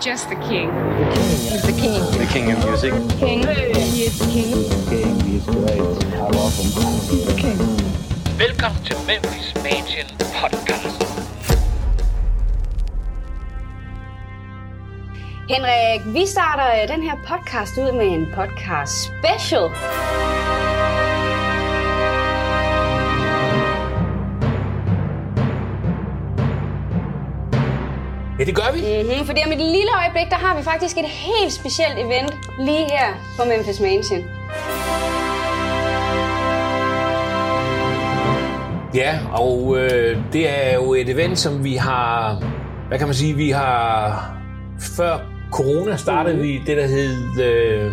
[0.00, 0.70] Just the king.
[1.14, 2.02] He's the king.
[2.18, 2.92] The king of music.
[3.18, 3.40] King.
[3.46, 4.52] He is the king.
[4.88, 5.80] King, he's great.
[5.80, 6.70] I love him.
[7.10, 7.58] He's the king.
[8.38, 10.08] Velkommen til Memphis Mansion
[10.40, 11.02] Podcast.
[15.48, 19.64] Henrik, vi starter øh, den her podcast ud med en podcast special.
[28.84, 32.84] Mm-hmm, fordi om et lille øjeblik, der har vi faktisk et helt specielt event lige
[32.90, 33.06] her
[33.38, 34.24] på Memphis Mansion.
[38.94, 42.42] Ja, og øh, det er jo et event, som vi har,
[42.88, 44.36] hvad kan man sige, vi har,
[44.96, 45.18] før
[45.52, 47.92] corona startede vi det, der hed øh,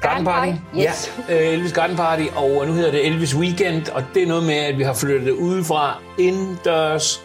[0.00, 0.50] Garden Party.
[0.50, 1.12] Party, yes.
[1.28, 4.44] Ja, øh, Elvis Garden Party, og nu hedder det Elvis Weekend, og det er noget
[4.44, 7.22] med, at vi har flyttet det udefra indendørs,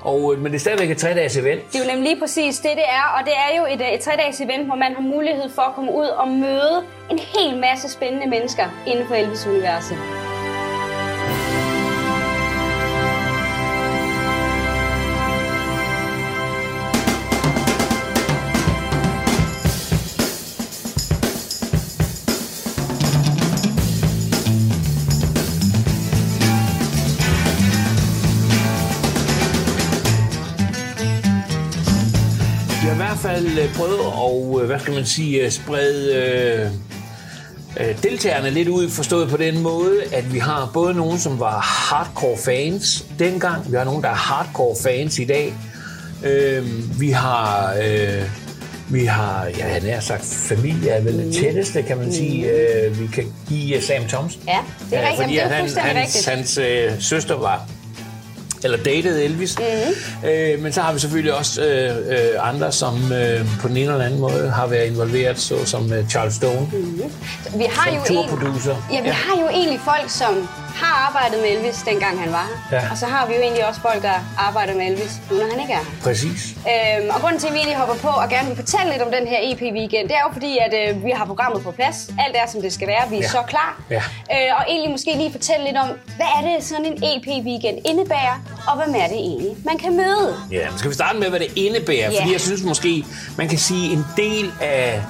[0.00, 1.72] og, øh, men det er stadigvæk et 3-dages event.
[1.72, 3.88] Det er jo nemlig lige præcis det, det er, og det er jo et, øh,
[3.88, 7.60] et 3-dages event, hvor man har mulighed for at komme ud og møde en hel
[7.60, 9.98] masse spændende mennesker inden for Elvis-universet.
[33.38, 36.70] Fald øh, prøvet at, øh, hvad skal man sige, øh, sprede øh,
[37.80, 41.60] øh, deltagerne lidt ud, forstået på den måde, at vi har både nogen, som var
[41.60, 45.54] hardcore fans dengang, vi har nogen, der er hardcore fans i dag.
[46.24, 47.74] Øh, vi har...
[47.82, 48.22] Øh,
[48.90, 53.00] vi har, ja, han har sagt, familie er vel det tætteste, kan man sige, øh,
[53.00, 54.42] vi kan give Sam Thompson.
[54.46, 54.58] Ja,
[54.90, 55.22] det er rigtigt.
[55.22, 56.26] Fordi det er han, hans, rigtigt.
[56.26, 57.68] hans øh, søster var
[58.64, 59.58] eller dated Elvis.
[59.58, 60.28] Mm-hmm.
[60.28, 63.92] Øh, men så har vi selvfølgelig også øh, øh, andre, som øh, på den ene
[63.92, 67.12] eller anden måde har været involveret, så som øh, Charles Stone, mm-hmm.
[67.54, 68.76] Vi har som jo turproducer.
[68.92, 69.12] Ja, vi ja.
[69.12, 70.48] har jo egentlig folk, som
[70.82, 72.76] har arbejdet med Elvis, dengang han var her.
[72.80, 72.90] Ja.
[72.90, 75.60] Og så har vi jo egentlig også folk, der arbejder med Elvis, nu når han
[75.60, 75.84] ikke er her.
[76.02, 76.40] Præcis.
[76.72, 79.10] Øhm, og grunden til, at vi egentlig hopper på og gerne vil fortælle lidt om
[79.18, 81.96] den her EP-weekend, det er jo fordi, at øh, vi har programmet på plads.
[82.26, 83.02] Alt er, som det skal være.
[83.10, 83.28] Vi er Ja.
[83.28, 83.70] så klar.
[83.90, 84.02] Ja.
[84.34, 88.36] Øh, og egentlig måske lige fortælle lidt om, hvad er det, sådan en EP-weekend indebærer,
[88.68, 90.28] og hvem er det egentlig, man kan møde.
[90.50, 92.10] Ja, men skal vi starte med, hvad det indebærer?
[92.12, 92.20] Ja.
[92.20, 93.04] Fordi jeg synes måske,
[93.38, 95.02] man kan sige, en del af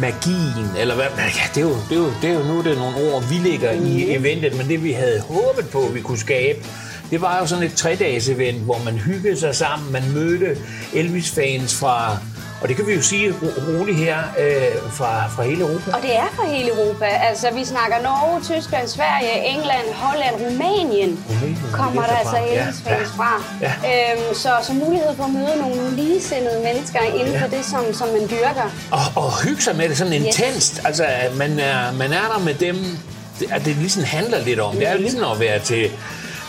[0.00, 2.72] magien, eller hvad, ja, det er jo, det er jo, det er jo nu det
[2.72, 3.86] er nogle ord, vi lægger mm.
[3.86, 6.58] i eventet, men det vi havde håbet på, vi kunne skabe,
[7.10, 10.56] det var jo sådan et tre-dages event, hvor man hyggede sig sammen, man mødte
[10.94, 12.18] Elvis-fans fra,
[12.60, 15.90] og det kan vi jo sige ro- roligt her, øh, fra, fra hele Europa.
[15.92, 17.04] Og det er fra hele Europa.
[17.04, 21.24] Altså, vi snakker Norge, Tyskland, Sverige, England, Holland, Rumænien.
[21.30, 22.36] Rumænien kommer der altså.
[22.36, 23.22] Ja, Elvis-fans ja.
[23.22, 23.42] fra.
[23.60, 23.72] Ja.
[24.12, 28.08] Øhm, så, så mulighed for at møde nogle ligesindede mennesker inden for det, som, som
[28.08, 28.70] man dyrker.
[28.90, 30.80] og, og hygge sig med det sådan intenst.
[30.84, 31.04] Altså,
[31.36, 32.76] man er, man er der med dem,
[33.40, 34.76] det- at det ligesom handler lidt om.
[34.76, 35.90] Det er jo ligesom at være til,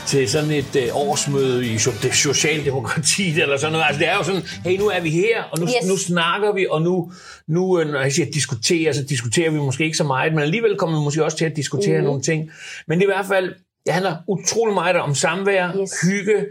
[0.08, 1.78] til sådan et øh, årsmøde i
[2.12, 3.86] Socialdemokratiet eller sådan noget.
[3.88, 5.88] Altså, det er jo sådan, hey, nu er vi her, og nu, Yes.
[5.90, 7.12] nu snakker vi, og nu,
[7.48, 10.76] nu, øh, når jeg siger diskutere, så diskuterer vi måske ikke så meget, men alligevel
[10.78, 12.06] kommer vi måske også til at diskutere mm.
[12.06, 12.52] nogle ting.
[12.88, 13.54] Men det er i hvert fald,
[13.86, 15.92] det handler utrolig meget om samvær, Yes.
[16.04, 16.46] hygge,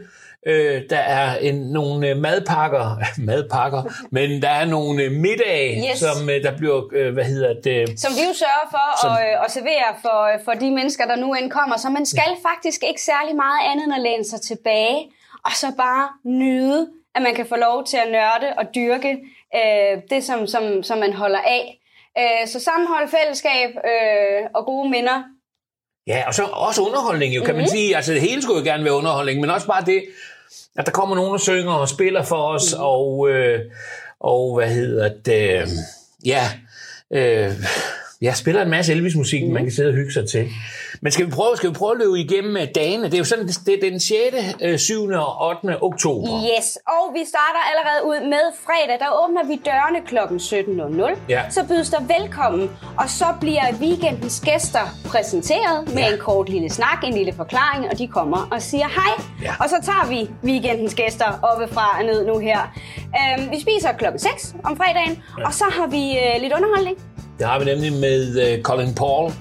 [0.47, 2.97] Øh, der er en, nogle øh, madpakker,
[3.29, 3.83] madpakker,
[4.17, 5.99] men der er nogle øh, middage, Yes.
[5.99, 9.51] som øh, der bliver, hvad hedder det, Som vi jo sørger for Som- at, at
[9.51, 11.77] servere for, for de mennesker, der nu indkommer.
[11.77, 14.99] Så man skal faktisk ikke særlig meget andet end at læne sig tilbage,
[15.45, 19.19] og så bare nyde, at man kan få lov til at nørde og dyrke
[19.57, 21.77] øh, det, som, som, som man holder af.
[22.19, 25.23] Øh, så sammenhold, fællesskab øh, og gode minder.
[26.07, 27.61] ja, og så også underholdning jo, kan Mhm.
[27.61, 27.97] man sige.
[27.97, 30.05] Altså det hele skulle jo gerne være underholdning, men også bare det,
[30.79, 32.81] at der kommer nogen og synger og spiller for os, Mhm.
[32.83, 33.61] og, øh,
[34.21, 35.63] og hvad hedder det,
[36.25, 36.43] ja,
[37.13, 37.53] øh,
[38.21, 39.53] jeg spiller en masse Elvis-musik, Mhm.
[39.53, 40.49] man kan sidde og hygge sig til.
[41.03, 43.05] Men skal vi prøve, skal vi prøve at løbe igennem øh, dagene?
[43.05, 44.17] Det er jo sådan, det er den 6.,
[44.63, 45.09] øh, 7.
[45.09, 45.83] og 8.
[45.83, 46.29] oktober.
[46.51, 48.99] Yes, og vi starter allerede ud med fredag.
[48.99, 50.17] Der åbner vi dørene kl.
[51.17, 51.19] 17.00.
[51.29, 51.43] Ja.
[51.51, 56.13] Så bydes der velkommen, og så bliver weekendens gæster præsenteret med Ja.
[56.13, 59.25] en kort lille snak, en lille forklaring, og de kommer og siger hej.
[59.43, 59.53] Ja.
[59.61, 62.59] Og så tager vi weekendens gæster oppefra og ned nu her.
[63.19, 65.47] Øhm, vi spiser klokken 6 om fredagen, ja.
[65.47, 66.97] og så har vi øh, lidt underholdning.
[67.41, 69.33] Det har vi nemlig med uh, Colin Paul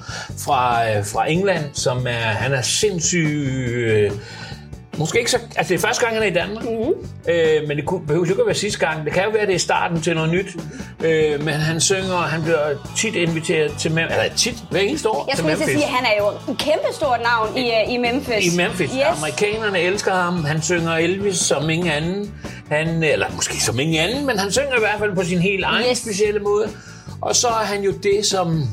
[0.46, 4.10] fra, uh, fra England, som er, han er sindssyg...
[4.12, 4.18] Uh,
[5.00, 5.38] måske ikke så...
[5.58, 6.64] Altså, det er første gang, han er i Danmark.
[6.64, 6.74] Mhm.
[6.74, 7.62] Mm-hmm.
[7.62, 9.06] Uh, men det kunne, behøver jo ikke at være sidste gang.
[9.06, 10.56] Det kan jo være, det er starten til noget nyt.
[11.00, 12.60] Uh, men han synger, han bliver
[12.98, 13.92] tit inviteret til...
[13.92, 15.82] Mem- eller tit, hver eneste år Jeg skulle lige at Memphis.
[15.82, 18.54] sige, at han er jo et kæmpestort navn i, øh, i Memphis.
[18.54, 18.90] I Memphis.
[18.92, 19.18] Yes.
[19.18, 20.44] Amerikanerne elsker ham.
[20.44, 22.34] Han synger Elvis som ingen anden.
[22.72, 25.64] Han, eller måske som ingen anden, men han synger i hvert fald på sin helt
[25.66, 25.98] egen Yes.
[25.98, 26.70] specielle måde.
[27.22, 28.64] Og så er han jo det, som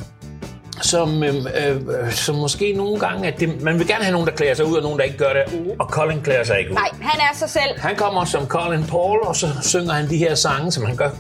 [0.83, 4.35] som, øh, øh, som måske nogle gange, at det, man vil gerne have nogen, der
[4.35, 6.75] klæder sig ud, og nogen, der ikke gør det, og Colin klæder sig ikke ud.
[6.75, 7.79] Nej, han er sig selv.
[7.79, 11.11] Han kommer som Colin Paul, og så synger han de her sange, som han gør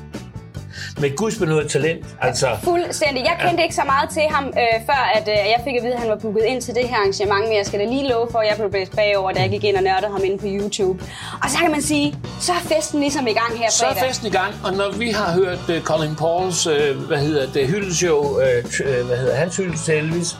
[1.00, 2.06] med et gudsbenået talent.
[2.22, 3.24] Altså, Fuldstændig.
[3.24, 5.94] Jeg kendte ikke så meget til ham, øh, før at, øh, jeg fik at vide,
[5.94, 8.28] at han var booket ind til det her arrangement, men jeg skal da lige love
[8.30, 10.46] for, at jeg blev blæst bagover, da jeg gik ind og nørdede ham inde på
[10.48, 11.04] YouTube.
[11.42, 14.08] Og så kan man sige, så er festen ligesom i gang her så er fredag.
[14.08, 17.68] festen i gang, og når vi har hørt uh, Colin Pauls, uh, hvad hedder det,
[17.68, 20.36] hyldeshow, uh, uh, hvad hedder hans hyldest til Elvis,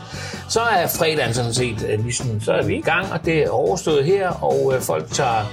[0.49, 3.51] så er fredagen sådan set, uh, ligesom, så er vi i gang, og det er
[3.51, 5.45] overstået her, og uh, folk tager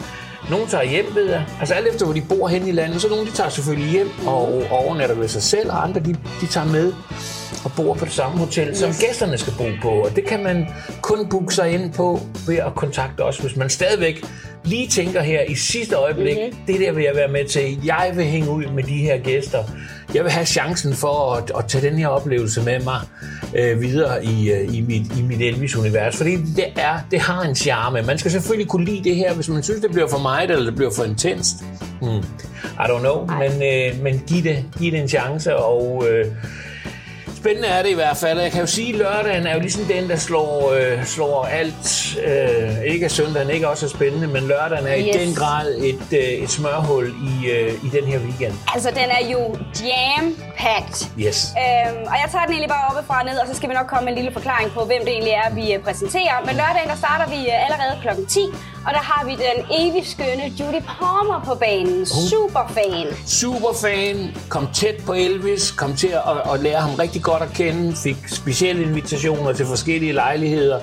[0.50, 1.46] nogle tager hjem, ved jeg.
[1.60, 3.02] Altså alt efter, hvor de bor hen i landet.
[3.02, 6.48] Så nogle, de tager selvfølgelig hjem og, overnatter ved sig selv, og andre, de, de
[6.48, 6.94] tager med
[7.66, 8.78] og bor på det samme hotel, yes.
[8.78, 9.90] som gæsterne skal bo på.
[9.90, 10.68] Og det kan man
[11.02, 14.26] kun booke sig ind på ved at kontakte os, hvis man stadigvæk
[14.66, 16.66] lige tænker her i sidste øjeblik, mm-hmm.
[16.68, 17.86] det der vil jeg være med til.
[17.86, 19.64] Jeg vil hænge ud med de her gæster.
[20.14, 23.00] Jeg vil have chancen for at, at tage den her oplevelse med mig
[23.56, 26.18] øh, videre i, øh, i mit, i mit Elvis-univers.
[26.18, 28.02] Fordi det, er, det har en charme.
[28.02, 30.66] Man skal selvfølgelig kunne lide det her, hvis man synes, det bliver for meget, eller
[30.66, 31.56] det bliver for intenst.
[32.02, 32.24] Hmm.
[32.64, 36.06] I don't know, men, øh, men giv det, giv det en chance, og...
[36.10, 36.26] Øh,
[37.44, 38.40] Spændende er det i hvert fald.
[38.40, 42.18] Jeg kan jo sige, at lørdagen er jo ligesom den, der slår, øh, slår alt.
[42.28, 45.16] Øh, ikke at søndagen ikke også er spændende, men lørdagen er yes.
[45.16, 48.54] i den grad et, øh, et smørhul i, øh, i den her weekend.
[48.74, 49.42] Altså, den er jo
[49.84, 51.00] jam-packed.
[51.20, 51.54] Yes.
[51.64, 53.74] Øhm, og jeg tager den egentlig bare oppe fra og ned, og så skal vi
[53.74, 56.36] nok komme med en lille forklaring på, hvem det egentlig er, vi øh, præsenterer.
[56.48, 58.10] Men lørdagen, der starter vi øh, allerede kl.
[58.28, 58.40] 10,
[58.88, 62.06] og der har vi den evigt skønne Judy Palmer på banen.
[62.06, 63.08] Superfan.
[63.28, 67.96] Superfan, kom tæt på Elvis, kom til at, at lære ham rigtig godt at kende,
[67.96, 70.80] fik specielle invitationer til forskellige lejligheder.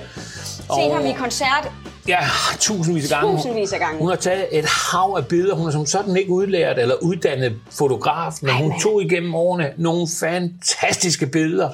[0.76, 1.70] Set ham i koncert
[2.08, 2.18] Ja,
[2.60, 3.36] tusindvis af gange.
[3.36, 3.98] Tusindvis af gange.
[3.98, 5.54] Hun har taget et hav af billeder.
[5.54, 9.70] Hun er som sådan ikke udlært eller uddannet fotograf, men Ej, hun tog igennem årene
[9.76, 11.70] nogle fantastiske billeder.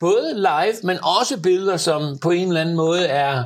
[0.00, 3.44] Både live, men også billeder, som på en eller anden måde er,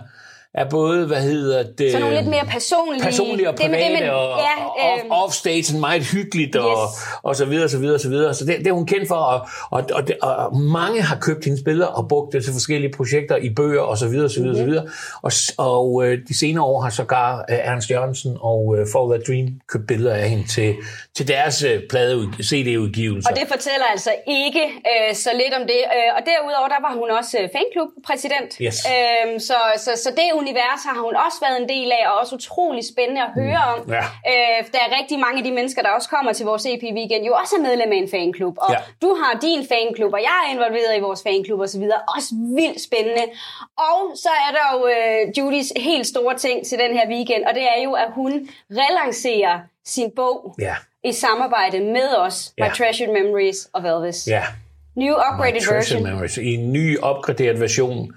[0.60, 1.92] er både, hvad hedder det...
[1.92, 3.02] Så nogle lidt mere personlige.
[3.04, 6.70] personlige og Det private, det med- og, ja, og øhm, off, offstage, meget hyggeligt, og,
[6.70, 7.18] Yes.
[7.22, 8.34] og så videre, så videre, så videre.
[8.34, 11.44] Så det, det er hun kendt for, og, og, og, det, og mange har købt
[11.44, 14.54] hendes billeder og brugt det til forskellige projekter i bøger, og så videre, så videre,
[14.54, 14.62] Mhm.
[14.62, 14.86] så videre.
[15.22, 19.12] Og, s- og øh, de senere år har sågar øh, Ernst Jørgensen og øh, For
[19.12, 20.74] That Dream købt billeder af hende til,
[21.16, 23.30] til deres øh, plade CD-udgivelser.
[23.30, 24.62] Og det fortæller altså ikke
[24.92, 25.80] øh, så lidt om det.
[25.96, 28.50] Øh, og derudover, der var hun også øh, fanklubpræsident.
[28.66, 28.76] Yes.
[28.94, 32.34] Øhm, så, så, så det univers har hun også været en del af, og også
[32.34, 33.78] utrolig spændende at høre om.
[33.96, 34.04] Ja.
[34.32, 37.24] Øh, der er rigtig mange af de mennesker, der også kommer til vores EP Weekend,
[37.26, 38.54] jo også er medlem af en fanklub.
[38.60, 38.78] Og Ja.
[39.02, 41.84] du har din fanklub, og jeg er involveret i vores fanklub osv.
[42.16, 43.24] Også vildt spændende.
[43.90, 47.54] Og så er der jo øh, Judys helt store ting til den her weekend, og
[47.54, 50.74] det er jo, at hun relancerer sin bog Ja,
[51.04, 52.70] i samarbejde med os, My Ja.
[52.76, 54.26] Treasured Memories of Elvis.
[54.26, 54.42] ja.
[54.98, 56.02] New upgraded version.
[56.02, 58.12] Memories, i en ny opgraderet version.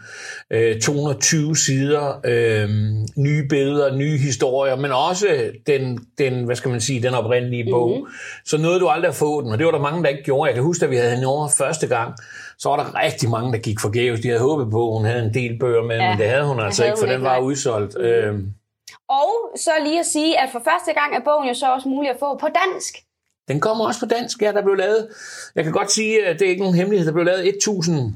[0.52, 2.70] Øh, 220 sider, øh,
[3.18, 5.28] nye billeder, nye historier, men også
[5.68, 7.90] den, den, hvad skal man sige, den oprindelige bog.
[7.90, 7.98] Mhm.
[7.98, 8.14] Mm-hmm.
[8.46, 10.48] Så nåede du aldrig at få den, og det var der mange, der ikke gjorde.
[10.48, 12.14] Jeg kan huske, at vi havde hende over første gang,
[12.60, 14.20] så var der rigtig mange, der gik forgæves.
[14.20, 16.46] De havde håbet på, at hun havde en del bøger med, Ja, men det havde
[16.46, 17.98] hun altså havde ikke, for den var udsolgt.
[18.00, 18.34] Øh,
[19.10, 22.10] Og så lige at sige, at for første gang er bogen jo så også mulig
[22.12, 22.94] at få på dansk.
[23.52, 25.08] Den kommer også på dansk, ja, der blev lavet,
[25.56, 28.14] jeg kan godt sige, at det er ikke nogen hemmelighed, der blev lavet 1000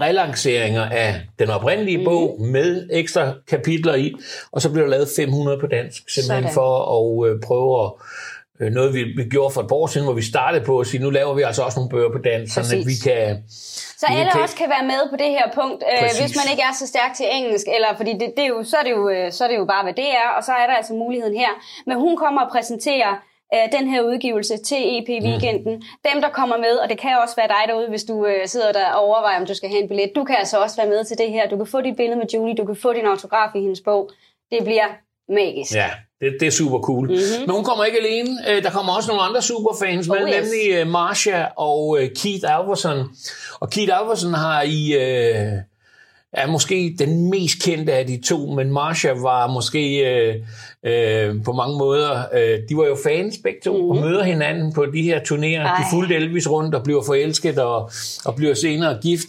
[0.00, 2.04] relanceringer af den oprindelige mm.
[2.04, 4.14] bog med ekstra kapitler i,
[4.52, 6.54] og så blev der lavet 500 på dansk, simpelthen Sådan.
[6.54, 7.90] for at øh, prøve at
[8.60, 11.02] øh, noget vi, vi gjorde for et år siden, hvor vi startede på at sige,
[11.02, 13.44] nu laver vi altså også nogle bøger på dansk, sådan at vi kan...
[14.00, 16.62] Så alle kan- også kan være med på det her punkt, øh, hvis man ikke
[16.62, 19.08] er så stærk til engelsk, eller fordi det, det er jo, så, er det jo,
[19.08, 21.36] øh, så er det jo bare, hvad det er, og så er der altså muligheden
[21.36, 21.52] her.
[21.86, 23.12] Men hun kommer og præsenterer
[23.54, 25.74] øh, den her udgivelse til EP-weekenden.
[25.74, 25.82] Mm.
[26.12, 28.72] Dem, der kommer med, og det kan også være dig derude, hvis du øh, sidder
[28.72, 30.12] der og overvejer, om du skal have en billet.
[30.16, 31.48] Du kan altså også være med til det her.
[31.48, 34.10] Du kan få dit billede med Julie, du kan få din autograf i hendes bog.
[34.52, 34.88] Det bliver
[35.28, 35.74] magisk.
[35.74, 37.06] Ja, det, det er super cool.
[37.06, 37.40] Mm-hmm.
[37.46, 38.30] Men hun kommer ikke alene.
[38.50, 40.34] Øh, Der kommer også nogle andre superfans med, Oh, yes.
[40.36, 42.98] nemlig øh, Marsha og øh, Keith Alverson.
[43.60, 44.92] Og Keith Alverson har i...
[44.94, 45.52] Øh,
[46.36, 50.34] er måske den mest kendte af de to, men Marsha var måske øh,
[50.86, 53.88] øh, på mange måder, øh, de var jo fans begge to, mm.
[53.88, 55.80] og møder hinanden på de her turnéer.
[55.80, 57.90] De fulgte Elvis rundt og bliver forelsket og,
[58.24, 59.26] og bliver senere gift.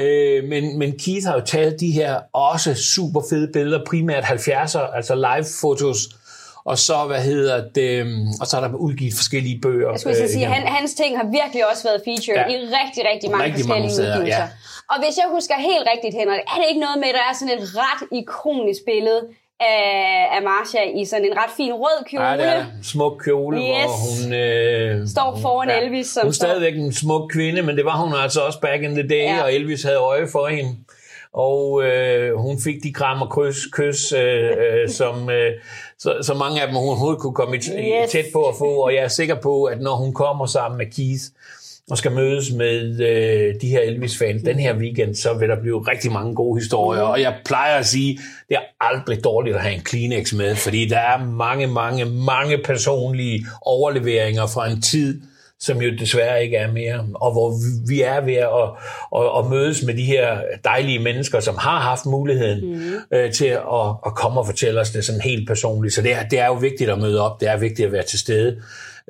[0.00, 4.96] Øh, men, men Keith har jo taget de her også super fede billeder, primært 70'er,
[4.96, 6.17] altså live-fotos,
[6.70, 9.90] og så, hvad hedder det, øhm, og så er der udgivet forskellige bøger.
[9.90, 12.52] Jeg skulle øh, sige, han, hans ting har virkelig også været featured Ja.
[12.52, 12.58] ja.
[12.58, 14.46] i rigtig, rigtig mange Rigtig forskellige mange steder, udgivelser.
[14.48, 14.92] ja.
[14.92, 17.34] Og hvis jeg husker helt rigtigt, Henrik, er det ikke noget med, at der er
[17.40, 19.22] sådan et ret ikonisk billede
[19.60, 19.86] af,
[20.36, 22.24] af Marsha i sådan en ret fin rød kjole.
[22.28, 23.66] Ja, det er en smuk kjole, Yes.
[23.88, 24.32] hvor hun...
[24.32, 28.12] Øh, Står foran Elvis, som Hun er stadigvæk en smuk kvinde, men det var hun
[28.24, 29.34] altså også back in the day, Ja.
[29.36, 29.42] ja.
[29.42, 30.72] og Elvis havde øje for hende.
[31.32, 35.52] Og øh, hun fik de kram og kys, kys øh, øh, som, øh,
[35.98, 38.10] så, så mange af dem hun overhovedet kunne komme i Yes.
[38.10, 38.64] tæt på at få.
[38.84, 41.22] Og jeg er sikker på, at når hun kommer sammen med Keith,
[41.90, 45.80] og skal mødes med øh, de her Elvis-fans den her weekend, så vil der blive
[45.88, 47.02] rigtig mange gode historier.
[47.02, 47.10] Mhm.
[47.10, 50.88] Og jeg plejer at sige, det er aldrig dårligt at have en Kleenex med, fordi
[50.88, 55.20] der er mange, mange, mange personlige overleveringer fra en tid,
[55.60, 57.52] som jo desværre ikke er mere, og hvor
[57.88, 58.48] vi- er ved at,
[59.16, 62.92] at, at mødes med de her dejlige mennesker, som har haft muligheden mm.
[63.12, 65.94] øh, til at, at komme og fortælle os det sådan helt personligt.
[65.94, 68.02] Så det er, det er jo vigtigt at møde op, det er vigtigt at være
[68.02, 68.56] til stede,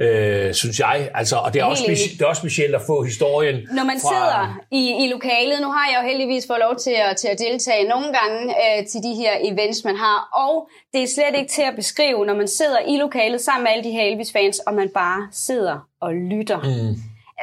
[0.01, 1.11] øh, synes jeg.
[1.15, 4.01] Altså, og det er, også speci- det er også specielt at få historien Når man
[4.01, 7.29] fra, sidder i, i lokalet, nu har jeg jo heldigvis fået lov til at, til
[7.29, 11.35] at deltage nogle gange øh, til de her events, man har, og det er slet
[11.41, 14.59] ikke til at beskrive, når man sidder i lokalet sammen med alle de her Elvis-fans,
[14.59, 16.61] og man bare sidder og lytter.
[16.63, 16.95] Mm.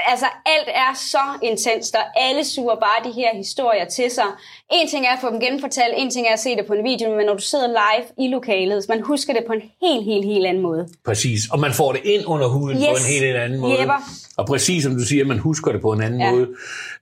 [0.07, 4.23] Altså, alt er så intenst, og alle suger bare de her historier til sig.
[4.71, 6.83] En ting er at få dem genfortalt, en ting er at se det på en
[6.83, 10.25] video, men når du sidder live i lokalet, man husker det på en helt, helt,
[10.25, 10.87] helt anden måde.
[11.05, 12.85] Præcis, og man får det ind under huden yes.
[12.87, 13.79] på en helt anden måde.
[13.79, 13.99] Jepper.
[14.37, 16.31] Og præcis som du siger, man husker det på en anden Ja.
[16.31, 16.47] måde.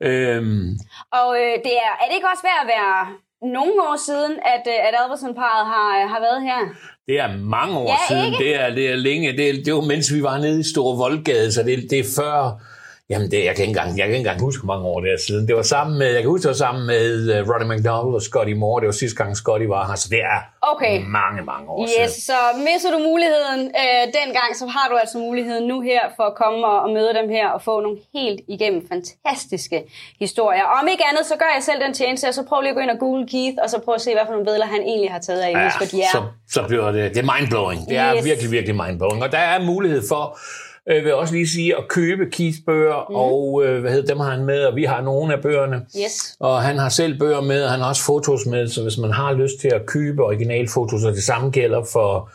[0.01, 0.79] Øhm,
[1.12, 2.97] Og øh, det er, er det ikke også værd at være
[3.57, 6.59] nogle år siden, at, øh, at Alverson-paret har, øh, har været her?
[7.07, 8.25] Det er mange år Ja, siden.
[8.25, 8.38] ikke?
[8.43, 9.38] Det er, det er længe.
[9.38, 12.03] Det, er, det var mens vi var nede i Store Voldgade, så det, det er
[12.15, 12.59] før...
[13.10, 15.10] Jamen, det, jeg, kan ikke engang, jeg kan ikke engang huske, hvor mange år det
[15.13, 15.48] er siden.
[15.48, 18.22] Det var sammen med, jeg kan huske, det var sammen med uh, Roddy McDowell og
[18.29, 18.79] Scotty Moore.
[18.81, 20.39] Det var sidste gang, Scotty var her, så det er
[20.74, 20.95] Okay.
[21.19, 22.10] mange, mange år Yes, siden.
[22.29, 26.36] så misser du muligheden øh, dengang, så har du altså muligheden nu her for at
[26.43, 29.77] komme og, og møde dem her og få nogle helt igennem fantastiske
[30.24, 30.63] historier.
[30.72, 32.77] Og om ikke andet, så gør jeg selv den tjeneste, og så prøv lige at
[32.77, 34.81] gå ind og google Keith, og så prøv at se, hvad for nogle billeder han
[34.91, 35.51] egentlig har taget af
[35.93, 36.22] de er så,
[36.55, 37.79] så bliver det, det er mindblowing.
[37.89, 38.25] Det er Yes.
[38.29, 39.19] virkelig, virkelig mindblowing.
[39.25, 40.24] Og der er mulighed for,
[40.90, 43.16] øh, vil jeg også lige sige, at købe Keiths bøger, mm.
[43.16, 45.82] og øh, hvad hedder, dem har han med, og vi har nogle af bøgerne.
[46.04, 46.36] Yes.
[46.40, 49.12] Og han har selv bøger med, og han har også fotos med, så hvis man
[49.12, 52.30] har lyst til at købe originalfotos, og det samme gælder for,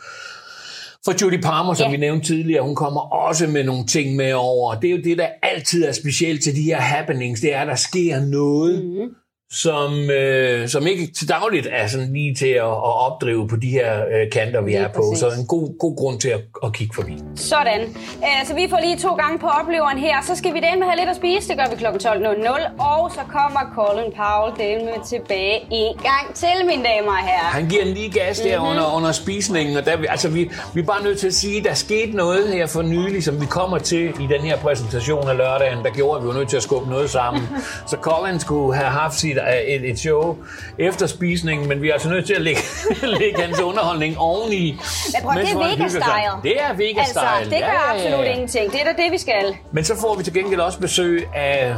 [1.05, 1.91] for Judy Palmer, som Ja.
[1.91, 4.75] vi nævnte tidligere, hun kommer også med nogle ting med over.
[4.79, 7.67] Det er jo det, der altid er specielt til de her happenings, det er, at
[7.67, 9.15] der sker noget, mm.
[9.51, 13.67] Som, øh, som ikke til dagligt er sådan lige til at, at opdrive på de
[13.69, 15.03] her øh, kanter, vi Lige er på.
[15.11, 15.19] præcis.
[15.19, 17.17] Så en god, god grund til at, at kigge forbi.
[17.35, 17.81] Sådan.
[18.27, 20.15] Øh, så vi får lige to gange på opleveren her.
[20.27, 21.47] Så skal vi den med have lidt at spise.
[21.49, 21.85] Det gør vi kl.
[21.85, 22.83] 12.00.
[22.83, 27.49] Og så kommer Colin Powell den med tilbage en gang til, mine damer og herrer.
[27.59, 28.69] Han giver en lige gas der mm-hmm.
[28.71, 31.57] under, under spisningen, og der, vi- altså, vi, vi er bare nødt til at sige,
[31.59, 35.29] at der skete noget her for nylig, som vi kommer til i den her præsentation
[35.29, 37.43] af lørdagen, der gjorde, at vi var nødt til at skubbe noget sammen.
[37.91, 40.37] Så Colin skulle have haft sit, øh, et, et show
[40.77, 42.61] efter spisningen, men vi er altså nødt til at lægge,
[43.19, 44.71] lægge hans underholdning oveni.
[44.71, 45.55] Men prøv, det er.
[45.55, 46.43] Vega-style.
[46.43, 47.37] Det er Vega-style.
[47.37, 48.71] Altså, det gør absolut ingenting.
[48.71, 49.55] Det er da det, vi skal.
[49.71, 51.75] Men så får vi til gengæld også besøg af,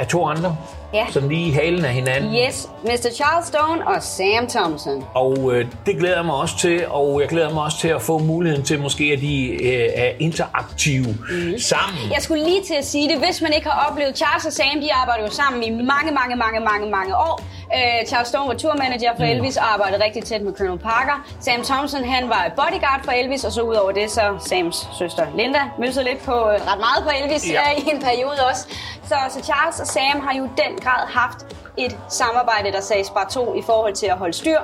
[0.00, 0.56] af to andre,
[0.94, 1.06] Ja.
[1.10, 2.34] som lige i halen af hinanden.
[2.34, 3.14] Yes, Mr.
[3.14, 5.04] Charles Stone og Sam Thompson.
[5.14, 8.02] Og øh, det glæder jeg mig også til, og jeg glæder mig også til at
[8.02, 11.58] få muligheden til måske, at de øh, er interaktive mm.
[11.58, 12.12] sammen.
[12.12, 14.80] Jeg skulle lige til at sige det, hvis man ikke har oplevet Charles og Sam,
[14.80, 17.42] de arbejder jo sammen i mange, mange, mange, mange, mange år.
[17.76, 21.26] Øh, Charles Stone var tourmanager for Elvis og arbejdede rigtig tæt med Colonel Parker.
[21.40, 25.26] Sam Thompson, han var bodyguard for Elvis, og så ud over det, så Sams søster
[25.36, 27.52] Linda mødte lidt på øh, ret meget på Elvis Ja.
[27.52, 27.70] ja.
[27.82, 28.62] i en periode også.
[29.08, 31.38] Så, så Charles og Sam har jo den grad haft
[31.76, 34.58] et samarbejde, der sagde bare to i forhold til at holde styr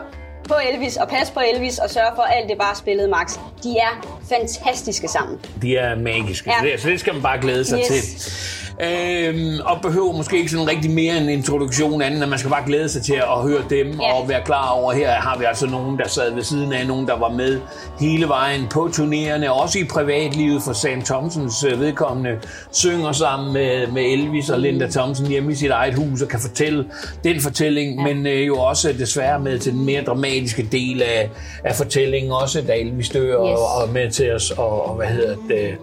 [0.49, 3.39] på Elvis og passe på Elvis og sørge for, at alt det bare spillede max.
[3.63, 5.39] De er fantastiske sammen.
[5.63, 6.55] De er magiske, Ja.
[6.55, 6.61] ja.
[6.61, 7.87] så, det, så det skal man bare glæde sig Yes.
[7.87, 8.03] til.
[8.83, 12.63] Øhm, og behøver måske ikke sådan rigtig mere en introduktion anden, at man skal bare
[12.67, 14.13] glæde sig til at høre dem Ja.
[14.15, 17.07] og være klar over, her har vi altså nogen, der sad ved siden af, nogen,
[17.07, 17.61] der var med
[18.01, 22.31] hele vejen på turnerende, også i privatlivet for Sam Thompsons øh, vedkommende,
[22.73, 26.41] synger sammen med, med Elvis og Linda Thompson hjemme i sit eget hus og kan
[26.41, 26.85] fortælle
[27.25, 28.15] den fortælling, ja.
[28.15, 31.31] men øh, jo også desværre med til den mere dramatiske del af,
[31.65, 33.59] af fortællingen, også da Elvis dør Yes.
[33.59, 35.75] og, og med til os og, og hvad hedder det,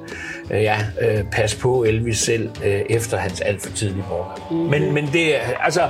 [0.52, 4.52] øh, ja, øh, pas på Elvis selv øh, efter hans alt for tidlige bortgang.
[4.52, 4.70] Mm-hmm.
[4.70, 5.82] Men, men det er, altså,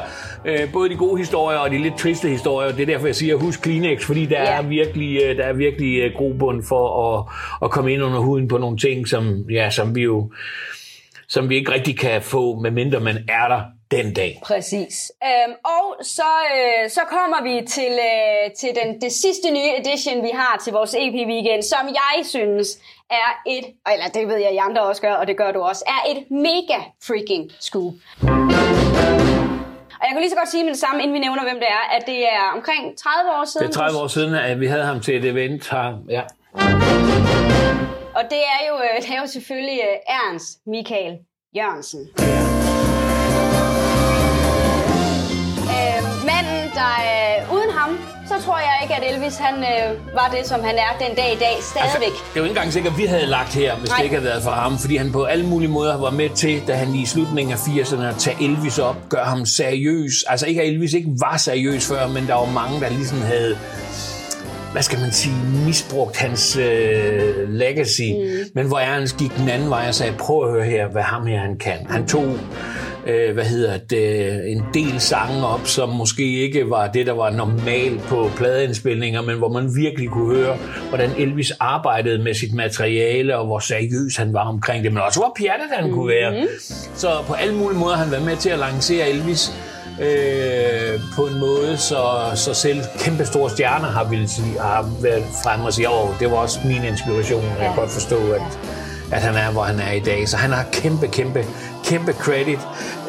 [0.45, 3.36] øh, både de gode historier og de lidt triste historier, det er derfor, jeg siger,
[3.36, 4.57] husk Kleenex, fordi der Ja.
[4.57, 7.25] er virkelig, øh, der er virkelig øh, grobund for at,
[7.65, 10.31] at komme ind under huden på nogle ting, som, ja, som vi jo
[11.27, 13.62] som vi ikke rigtig kan få, medmindre man er der
[13.92, 14.42] den dag.
[14.44, 15.12] Præcis.
[15.24, 20.24] Øhm, og så, øh, så kommer vi til, øh, til den, det sidste nye edition,
[20.24, 22.68] vi har til vores EP-weekend, som jeg synes
[23.10, 25.84] er et, eller det ved jeg, I andre også gør, og det gør du også,
[25.88, 27.94] er et mega freaking scoop.
[30.00, 31.68] Og jeg kan lige så godt sige med det samme, inden vi nævner, hvem det
[31.70, 33.68] er, at det er omkring 30 år siden.
[33.68, 35.98] Det er 30 år siden, at vi havde ham til et event her.
[36.10, 36.22] Ja.
[38.16, 41.18] Og det er jo, øh, det er jo selvfølgelig øh, Ernst Michael
[41.56, 42.02] Jørgensen.
[42.20, 42.62] Øh,
[48.34, 51.34] så tror jeg ikke, at Elvis han, øh, var det, som han er den dag
[51.34, 52.06] i dag stadigvæk.
[52.06, 53.98] Altså, det er jo ikke engang sikkert, at vi havde lagt her, hvis Nej.
[53.98, 56.68] det ikke havde været for ham, fordi han på alle mulige måder var med til,
[56.68, 60.24] da han i slutningen af 80'erne at tage Elvis op, gøre ham seriøs.
[60.28, 63.58] Altså ikke at Elvis ikke var seriøs før, men der var mange, der ligesom havde
[64.74, 68.50] hvad skal man sige, misbrugt hans øh, legacy, mm.
[68.56, 71.25] men hvor Ernst gik den anden vej og sagde, prøv at høre her, hvad ham
[71.25, 71.88] her han kan.
[71.89, 72.39] Han tog
[73.08, 77.30] øh, hvad hedder det, en del sange op, som måske ikke var det, der var
[77.30, 80.58] normalt på pladeindspilninger, men hvor man virkelig kunne høre,
[80.89, 85.20] hvordan Elvis arbejdede med sit materiale, og hvor seriøs han var omkring det, men også
[85.20, 86.48] hvor pjattet han kunne være.
[86.96, 89.51] Så på alle mulige måder har han været med til at lancere Elvis
[90.01, 95.23] øh, på en måde, så, så selv kæmpe store stjerner har, ville sige, har været
[95.43, 98.59] fremme og sige, åh, det var også min inspiration, og jeg kan godt forstå, at,
[99.12, 100.29] at han er, hvor han er i dag.
[100.29, 101.45] Så han har kæmpe, kæmpe,
[101.85, 102.59] kæmpe credit.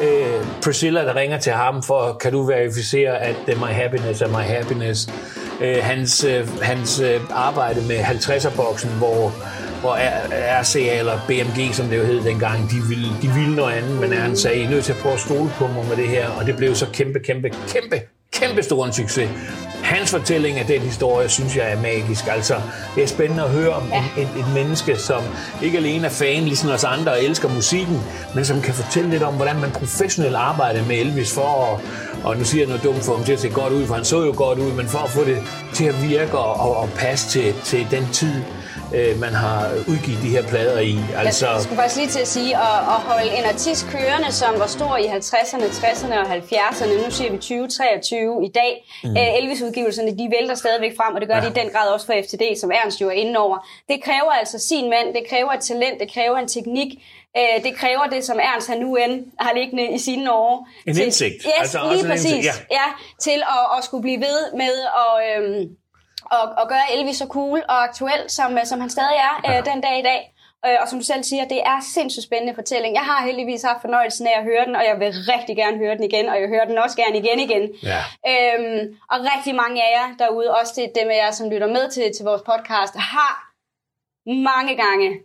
[0.01, 4.27] Øh, Priscilla, der ringer til ham for, kan du verificere, at det my happiness er
[4.27, 5.09] my happiness.
[5.61, 9.33] Øh, hans, øh, hans øh, arbejde med 50'er-boksen, hvor
[9.85, 9.97] hvor
[10.61, 14.13] RCA eller BMG, som det jo hed dengang, de ville, de ville noget andet, men
[14.13, 16.29] han sagde, I er nødt til at prøve at stole på mig med det her,
[16.29, 18.01] og det blev så kæmpe, kæmpe, kæmpe,
[18.33, 19.29] kæmpe stor en succes.
[19.83, 22.27] Hans fortælling af den historie, synes jeg er magisk.
[22.27, 22.55] Altså,
[22.95, 24.21] det er spændende at høre om ja.
[24.21, 25.23] et, et menneske, som
[25.63, 28.01] ikke alene er fan, ligesom os andre, og elsker musikken,
[28.35, 31.79] men som kan fortælle lidt om, hvordan man professionelt arbejder med Elvis for at,
[32.23, 34.05] og nu siger jeg noget dumt for ham til at se godt ud, for han
[34.05, 35.37] så jo godt ud, men for at få det
[35.73, 38.41] til at virke og, og, og passe til, til den tid,
[38.93, 40.97] øh, man har udgivet de her plader i.
[41.17, 44.59] Altså, Jeg skulle faktisk lige til at sige, at, at holde en artist kørende, som
[44.59, 48.71] var stor i 50'erne, 60'erne og 70'erne, nu siger vi 2023 i dag.
[49.03, 49.15] Mm.
[49.17, 51.41] Elvis-udgivelserne, de vælter stadigvæk frem, og det gør ja.
[51.41, 53.67] de i den grad også for FTD, som Ernst jo er inde over.
[53.89, 56.89] Det kræver altså sin mand, det kræver et talent, det kræver en teknik,
[57.37, 60.67] Øh, det kræver det, som Ernst han nu end har liggende i sine år.
[60.87, 61.33] En til, indsigt.
[61.45, 62.31] Yes, Altså også lige en præcis.
[62.31, 62.75] indsigt, ja.
[62.75, 62.87] ja,
[63.21, 65.43] til at, at skulle blive ved med at...
[65.43, 65.69] Øhm,
[66.31, 69.65] og, og gøre Elvis så cool og aktuel, som, øh, som han stadig er øh,
[69.65, 70.31] den dag i dag.
[70.65, 72.95] Øh, og som du selv siger, det er sindssygt spændende fortælling.
[72.95, 75.95] Jeg har heldigvis haft fornøjelsen af at høre den, og jeg vil rigtig gerne høre
[75.95, 77.63] den igen, og jeg hører den også gerne igen igen.
[77.91, 77.99] Ja.
[78.31, 81.89] Øhm, og rigtig mange af jer derude, også det, dem af jer, som lytter med
[81.91, 83.33] til, til vores podcast, har
[84.49, 85.19] mange gange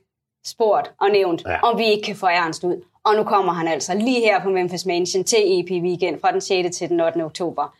[0.47, 1.53] spurgt og nævnt, Ja.
[1.53, 1.61] ja.
[1.63, 2.85] om vi ikke kan få Ernst ud.
[3.05, 6.41] Og nu kommer han altså lige her på Memphis Mansion til EP Weekend fra den
[6.41, 6.77] 6.
[6.77, 7.25] til den 8.
[7.25, 7.75] oktober.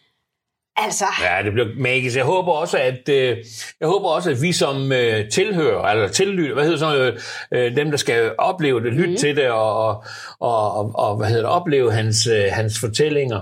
[0.85, 2.17] Altså, Ja, det bliver magisk.
[2.17, 3.37] Jeg håber også, at øh,
[3.81, 7.15] jeg håber også, at vi som øh, tilhører, eller tillytter, hvad hedder noget,
[7.55, 9.17] øh, dem der skal opleve det, lytte mm.
[9.17, 10.03] til det og, og,
[10.41, 13.41] og, og, hvad hedder det, opleve hans, øh, hans fortællinger,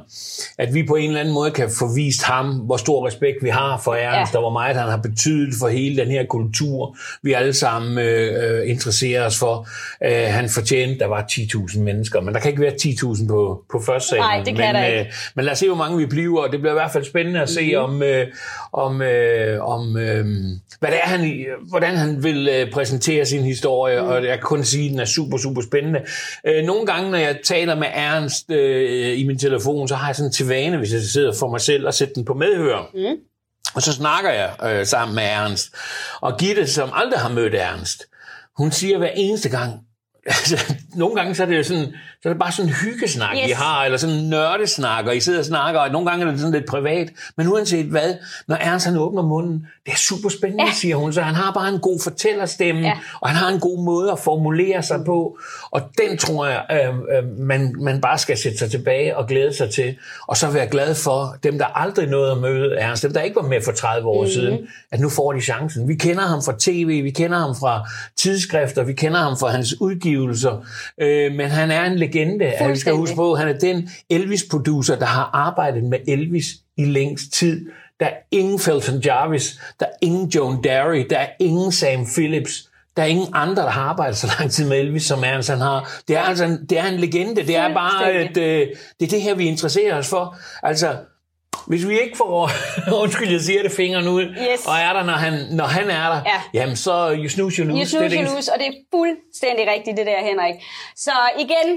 [0.58, 3.48] at vi på en eller anden måde kan få vist ham, hvor stor respekt vi
[3.48, 4.38] har for Ernst, Ja.
[4.38, 8.60] og hvor meget han har betydet for hele den her kultur, vi alle sammen øh,
[8.60, 9.68] øh, interesserer os for.
[10.04, 13.80] Øh, han fortjente, der var 10.000 mennesker, men der kan ikke være 10.000 på, på
[13.86, 14.22] første salen.
[14.24, 15.00] Nej, det kan men, der ikke.
[15.00, 17.04] Øh, men lad os se, hvor mange vi bliver, og det bliver i hvert fald
[17.04, 17.94] spændende at se, mm-hmm.
[17.94, 18.26] om, øh,
[18.72, 20.26] om, øh, om øh,
[20.80, 24.08] hvad det er, han, hvordan han vil øh, præsentere sin historie, mm.
[24.08, 26.00] og jeg kan kun sige, at den er super, super spændende.
[26.46, 30.16] Øh, nogle gange, når jeg taler med Ernst øh, i min telefon, så har jeg
[30.16, 32.90] sådan til vane, hvis jeg sidder for mig selv og sætter den på medhør.
[32.94, 33.16] Mm.
[33.74, 35.74] Og så snakker jeg øh, sammen med Ernst.
[36.20, 38.04] Og Gitte, som aldrig har mødt Ernst,
[38.56, 39.72] hun siger hver eneste gang,
[40.26, 41.86] altså, nogle gange så er det jo sådan,
[42.22, 43.48] så er det bare sådan en hyggesnak, yes.
[43.48, 46.30] I har, eller sådan en nørdesnak, og I sidder og snakker, og nogle gange er
[46.30, 48.14] det sådan lidt privat, men uanset hvad,
[48.48, 50.72] når Ernst han åbner munden, det er super spændende, ja.
[50.72, 52.80] Siger hun, så han har bare en god fortællerstemme.
[52.80, 52.92] Ja.
[53.20, 55.38] og han har en god måde at formulere sig på,
[55.70, 59.56] og den tror jeg, øh, øh, man, man bare skal sætte sig tilbage og glæde
[59.56, 63.12] sig til, og så være glad for dem, der aldrig nåede at møde Ernst, dem,
[63.12, 64.30] der ikke var med for 30 år mm.
[64.30, 64.58] siden,
[64.92, 65.88] at nu får de chancen.
[65.88, 69.80] Vi kender ham fra tv, vi kender ham fra tidsskrifter, vi kender ham fra hans
[69.80, 70.64] udgivelser,
[71.00, 72.52] øh, men han er en legende.
[72.68, 76.46] Vi skal huske på, han er den Elvis-producer, der har arbejdet med Elvis
[76.76, 77.66] i længst tid.
[78.00, 82.68] Der er ingen Felton Jarvis, der er ingen Joan Derry, der er ingen Sam Phillips,
[82.96, 85.60] der er ingen andre, der har arbejdet så lang tid med Elvis, som Ernst han
[85.60, 86.00] har.
[86.08, 87.46] Det er altså en, det er en legende.
[87.46, 88.66] Det er bare et, øh,
[89.00, 90.36] det er det her, vi interesserer os for.
[90.62, 90.96] Altså,
[91.66, 92.50] hvis vi ikke får,
[93.02, 94.66] undskyld, jeg siger det, fingeren ud, Yes.
[94.66, 96.40] og er der, når han, når han er der, Ja.
[96.60, 97.76] jamen så you snooze, you lose.
[97.78, 100.54] You er snooze, you lose, og det er fuldstændig rigtigt, det der, Henrik.
[100.96, 101.68] Så igen,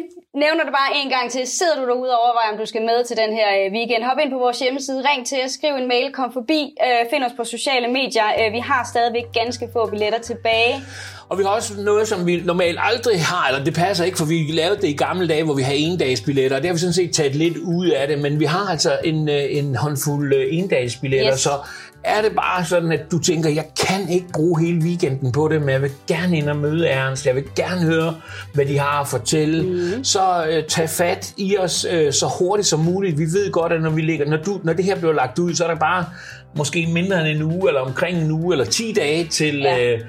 [0.44, 1.48] nævner det bare en gang til.
[1.48, 4.18] Sidder du derude og overvejer, om du skal med til den her øh, weekend, hop
[4.24, 7.32] ind på vores hjemmeside, ring til os, skriv en mail, kom forbi, øh, find os
[7.38, 8.28] på sociale medier.
[8.40, 10.76] Øh, vi har stadigvæk ganske få billetter tilbage.
[11.32, 14.26] Og vi har også noget, som vi normalt aldrig har, eller det passer ikke, for
[14.26, 16.94] vi lavede det i gamle dage, hvor vi havde endagsbilletter, og det har vi sådan
[16.94, 20.46] set taget lidt ud af det, men vi har altså en, øh, en håndfuld øh,
[20.50, 21.40] endagsbilletter, Yes.
[21.40, 21.50] så
[22.04, 25.62] er det bare sådan, at du tænker, jeg kan ikke bruge hele weekenden på det,
[25.62, 28.16] men jeg vil gerne ind og møde Ernst, jeg vil gerne høre,
[28.54, 30.04] hvad de har at fortælle, mm.
[30.04, 33.18] så øh, tag fat i os øh, så hurtigt som muligt.
[33.18, 35.54] Vi ved godt, at når, vi ligger, når, du, når det her bliver lagt ud,
[35.54, 36.06] så er der bare
[36.56, 39.60] måske mindre end en uge, eller omkring en uge, eller 10 dage til...
[39.60, 39.94] Ja.
[39.94, 40.00] Øh,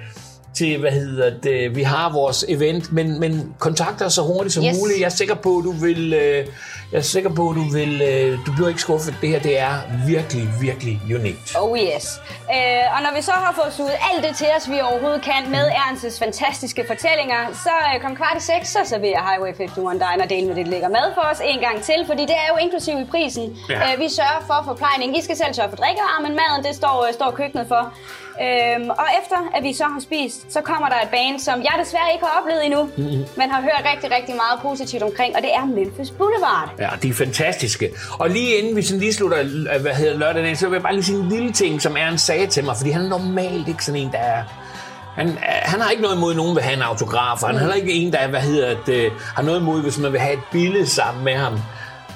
[0.54, 4.64] til, hvad hedder det, vi har vores event, men, men kontakt os så hurtigt som
[4.64, 4.76] Yes.
[4.80, 4.98] muligt.
[5.00, 6.46] Jeg er sikker på, at du vil, øh,
[6.92, 9.14] jeg er sikker på, at du vil, øh, du bliver ikke skuffet.
[9.20, 9.74] Det her, det er
[10.06, 11.56] virkelig, virkelig unikt.
[11.60, 12.06] Oh yes.
[12.56, 15.42] Øh, og når vi så har fået suget alt det til os, vi overhovedet kan
[15.56, 20.26] med Ernsts fantastiske fortællinger, så øh, kom kvart i seks, så serverer Highway 51 Diner
[20.34, 22.94] del med det lækker mad for os en gang til, fordi det er jo inklusiv
[23.04, 23.44] i prisen.
[23.68, 23.78] Ja.
[23.92, 25.08] Øh, vi sørger for forplejning.
[25.18, 27.82] I skal selv sørge for drikkevarer, men maden, det står, øh, står køkkenet for.
[28.40, 31.74] Øhm, og efter at vi så har spist, så kommer der et band, som jeg
[31.84, 33.24] desværre ikke har oplevet endnu, mm-hmm.
[33.36, 36.68] men har hørt rigtig, rigtig meget positivt omkring, og det er Memphis Boulevard.
[36.78, 37.90] Ja, de er fantastiske.
[38.18, 39.38] Og lige inden vi sådan lige slutter
[39.74, 41.96] øh, hvad hedder lørdagen, af, så vil jeg bare lige sige en lille ting, som
[41.96, 44.42] Ernst sagde til mig, fordi han er normalt ikke sådan en, der er...
[45.14, 47.56] Han, øh, han har ikke noget imod, at nogen vil have en autograf, og han
[47.56, 50.34] er heller ikke en, der hvad hedder det, har noget imod, hvis man vil have
[50.34, 51.58] et billede sammen med ham.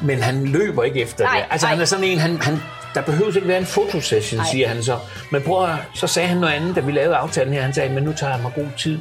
[0.02, 1.46] Men han løber ikke efter Nej, det.
[1.50, 1.74] Altså, nej.
[1.74, 2.62] han er sådan en, han, han,
[2.96, 4.46] der behøver ikke være en fotosession, Nej.
[4.50, 4.98] siger han så.
[5.30, 7.62] Men prøv at, så sagde han noget andet, da vi lavede aftalen her.
[7.62, 8.98] Han sagde, men nu tager jeg mig god tid.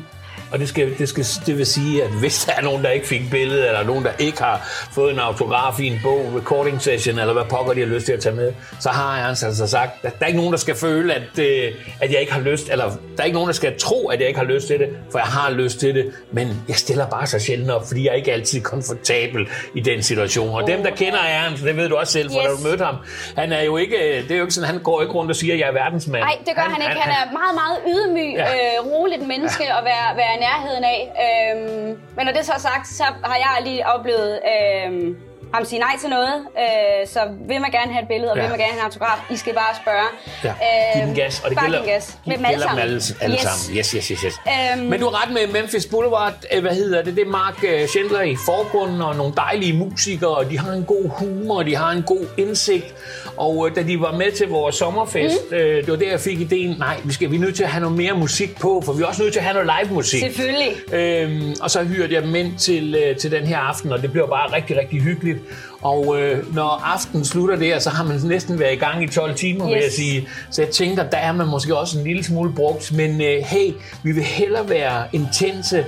[0.56, 3.08] Og det, skal, det, skal, det vil sige, at hvis der er nogen, der ikke
[3.08, 4.62] fik billede, eller nogen, der ikke har
[4.94, 8.13] fået en autograf i en bog, recording session, eller hvad pokker de har lyst til
[8.13, 10.76] at tage med, så har jeg altså sagt, at der er ikke nogen, der skal
[10.76, 13.80] føle, at, øh, at jeg ikke har lyst, eller der er ikke nogen, der skal
[13.80, 16.63] tro, at jeg ikke har lyst til det, for jeg har lyst til det, men
[16.68, 20.50] jeg stiller bare så sjældent op, fordi jeg er ikke altid komfortabel i den situation.
[20.50, 22.46] Og dem, der kender Ernst, det ved du også selv, for Yes.
[22.46, 22.96] da du mødte ham,
[23.38, 25.54] han er jo ikke, det er jo ikke sådan, han går ikke rundt og siger,
[25.54, 26.24] at jeg er verdensmand.
[26.24, 27.02] Nej, det gør han, han ikke.
[27.02, 28.44] Han er meget, meget ydmyg, Ja.
[28.44, 29.78] øh, roligt menneske ja.
[29.80, 31.00] at være, være i nærheden af.
[31.26, 35.18] Øhm, men når det så er sagt, så har jeg lige oplevet øhm,
[35.54, 36.34] ham sige nej til noget.
[36.60, 38.42] Øh, så vil man gerne have et billede, og Ja.
[38.42, 40.08] vil man gerne have en autograf, I skal bare spørge.
[40.44, 40.54] Ja,
[40.94, 42.18] giv den gas, og det gælder, giv gas.
[42.26, 42.82] Med dem alle gælder dem sammen.
[42.82, 43.42] alle, alle yes.
[43.42, 43.78] sammen.
[43.78, 44.36] Yes, yes, yes, yes.
[44.78, 44.86] Øhm.
[44.90, 47.88] Men du har ret med Memphis Boulevard, øh, hvad hedder det, det er Mark øh,
[47.88, 51.76] Schindler i forgrunden, og nogle dejlige musikere, og de har en god humor, og de
[51.76, 52.96] har en god indsigt.
[53.38, 55.58] Og øh, da de var med til vores sommerfest, mm.
[55.58, 57.69] øh, det var der, jeg fik ideen, nej, vi, skal, vi er nødt til at
[57.69, 59.93] have noget mere musik på, for vi er også nødt til at have noget live
[59.93, 60.19] musik.
[60.19, 60.93] Selvfølgelig.
[60.93, 64.12] Øhm, og så hyrede jeg dem ind til, øh, til den her aften, og det
[64.12, 65.39] blev bare rigtig, rigtig hyggeligt.
[65.82, 69.36] Og øh, når aftenen slutter der, så har man næsten været i gang i 12
[69.36, 69.74] timer, yes.
[69.74, 70.28] vil jeg sige.
[70.52, 72.93] Så jeg tænker, der er man måske også en lille smule brugt.
[72.93, 75.86] Men øh, hey, vi vil hellere være intense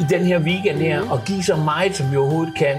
[0.00, 2.76] i den her weekend her, og give så meget, som vi overhovedet kan.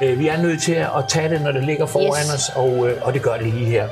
[0.00, 2.34] Øh, vi er nødt til at tage det, når det ligger foran Yes.
[2.34, 3.88] os, og, øh, og det gør det lige her.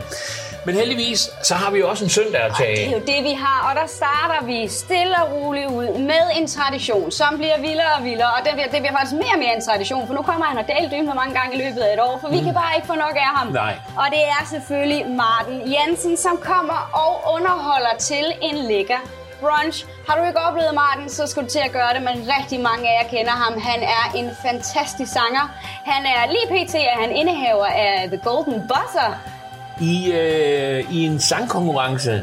[0.66, 3.20] Men heldigvis, så har vi jo også en søndag at tage Det er jo det,
[3.30, 7.58] vi har, og der starter vi stille og roligt ud med en tradition, som bliver
[7.60, 10.14] vildere og vildere, og det bliver, det bliver faktisk mere og mere en tradition, for
[10.14, 12.38] nu kommer han og Dale hvor mange gange i løbet af et år, for vi
[12.46, 13.46] kan bare ikke få nok af ham.
[13.52, 13.74] Nej.
[13.96, 19.00] Og det er selvfølgelig Martin Jensen, som kommer og underholder til en lækker
[19.44, 19.76] brunch.
[20.08, 22.82] Har du ikke oplevet Martin, så skal du til at gøre det, men rigtig mange
[22.90, 23.54] af jer kender ham.
[23.70, 25.44] Han er en fantastisk sanger.
[25.92, 26.74] Han er lige pt.
[26.74, 29.10] er han indehaver af The Golden Buzzer
[29.80, 32.14] I, øh, I en sangkonkurrence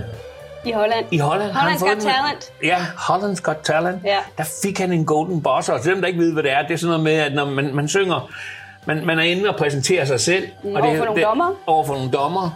[0.66, 1.06] i Holland.
[1.12, 2.54] I Holland Holland's Got Talent.
[2.64, 4.04] Ja, Holland's Got Talent.
[4.06, 4.18] Ja.
[4.38, 5.74] Der fik han en Golden Buzzer.
[5.74, 7.34] Og til dem, der ikke ved, hvad det er, det er sådan noget med, at
[7.34, 8.30] når man, man synger,
[8.86, 10.48] man, man er inde og præsenterer sig selv.
[10.64, 11.52] og over for nogle dommere.
[11.68, 12.50] Over for nogle dommer.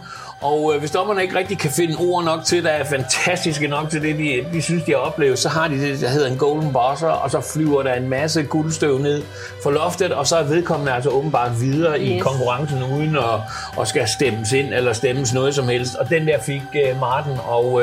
[0.44, 3.90] Og øh, hvis dommerne ikke rigtig kan finde ord nok til, der er fantastiske nok
[3.90, 6.38] til det, de, de synes, de har oplevet, så har de det, der hedder en
[6.38, 9.22] golden buzzer, og så flyver der en masse guldstøv ned
[9.62, 12.08] for loftet, og så er vedkommende altså åbenbart videre yes.
[12.08, 13.40] i konkurrencen, uden at,
[13.80, 15.94] at skal stemmes ind eller stemmes noget som helst.
[15.94, 17.82] Og den der fik uh, Martin, og, uh,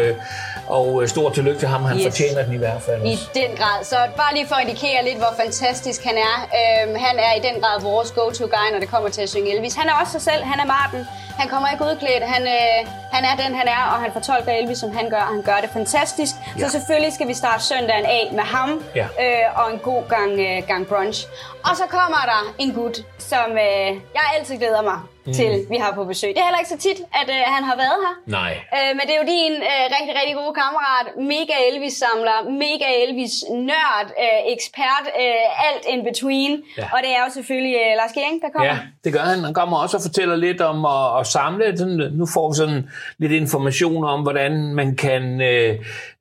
[0.67, 2.03] og øh, stor tillykke til ham, han Yes.
[2.03, 3.05] fortjener den i hvert fald.
[3.05, 3.83] I den grad.
[3.83, 6.35] Så bare lige for at indikere lidt, hvor fantastisk han er.
[6.59, 9.73] Øhm, han er i den grad vores go-to-guy, når det kommer til at synge Elvis.
[9.75, 10.43] Han er også sig selv.
[10.43, 11.03] Han er Martin.
[11.41, 12.23] Han kommer ikke udklædt.
[12.23, 12.79] Han, øh,
[13.11, 15.17] han er den, han er, og han fortolker Elvis, som han gør.
[15.17, 16.35] og Han gør det fantastisk.
[16.59, 16.63] Ja.
[16.65, 19.05] Så selvfølgelig skal vi starte søndagen af med ham Ja.
[19.23, 21.27] øh, og en god gang, øh, gang brunch.
[21.69, 25.33] Og så kommer der en gut, som øh, jeg altid glæder mig mm.
[25.33, 26.29] til vi har på besøg.
[26.35, 28.13] Det er heller ikke så tit, at øh, han har været her.
[28.39, 28.51] Nej.
[28.77, 34.07] Øh, men det er jo din øh, rigtig, rigtig gode kammerat, mega Elvis-samler, mega Elvis-nørd,
[34.23, 36.53] øh, ekspert, øh, alt in between.
[36.77, 36.87] Ja.
[36.93, 38.73] Og det er jo selvfølgelig øh, Lars Gering, der kommer.
[38.73, 39.39] Ja, det gør han.
[39.47, 41.77] Han kommer også og fortæller lidt om at, at samle.
[41.77, 45.41] Sådan, nu får vi sådan lidt information om, hvordan man kan...
[45.41, 45.71] Øh,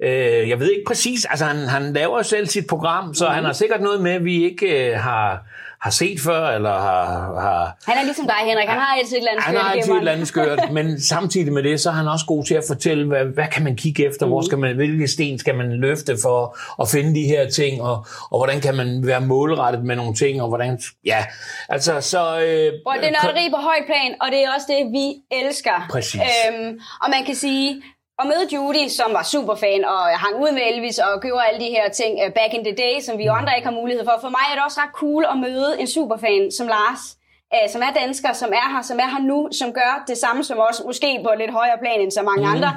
[0.01, 3.35] øh, jeg ved ikke præcis, altså han, han laver selv sit program, så mm.
[3.35, 5.43] han har sikkert noget med, vi ikke øh, har
[5.83, 7.05] har set før, eller har...
[7.41, 8.69] har Han er ligesom dig, Henrik.
[8.69, 10.61] Han har altid et eller andet han skørt har i altid et eller andet skørt,
[10.73, 13.65] men samtidig med det, så er han også god til at fortælle, hvad, hvad kan
[13.65, 14.33] man kigge efter, Mm.
[14.33, 18.07] hvor skal man, hvilke sten skal man løfte for at finde de her ting, og,
[18.31, 21.25] og hvordan kan man være målrettet med nogle ting, og hvordan, ja,
[21.69, 22.19] altså så...
[22.19, 25.07] Øh, Hvor det er nørderi på høj plan, og det er også det, vi
[25.45, 25.87] elsker.
[25.91, 26.21] Præcis.
[26.21, 27.83] Øhm, og man kan sige,
[28.21, 31.71] at møde Judy, som var superfan og hang ud med Elvis og gjorde alle de
[31.77, 34.17] her ting uh, back in the day, som vi andre ikke har mulighed for.
[34.21, 37.03] For mig er det også ret cool at møde en superfan som Lars,
[37.55, 40.45] uh, som er dansker, som er her, som er her nu, som gør det samme
[40.45, 42.53] som os, måske på et lidt højere plan end så mange mm.
[42.55, 42.71] andre.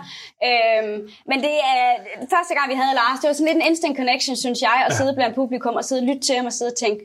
[0.48, 0.98] Øhm,
[1.30, 1.86] men det er
[2.34, 4.94] første gang, vi havde Lars, det var sådan lidt en instant connection, synes jeg, at
[4.94, 7.02] sidde blandt publikum og sidde og lytte til ham og sidde og tænke,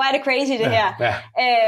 [0.00, 0.86] hvor er det crazy det her.
[1.00, 1.14] ja.